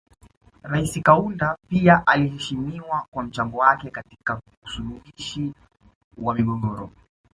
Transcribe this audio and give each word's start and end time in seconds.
Rais 0.63 0.99
Kaunda 1.03 1.57
pia 1.69 2.03
aliheshimiwa 2.07 3.05
kwa 3.11 3.23
mchango 3.23 3.57
wake 3.57 3.89
katika 3.91 4.41
usuluhishi 4.63 5.53
wa 6.17 6.35
migogoro 6.35 6.91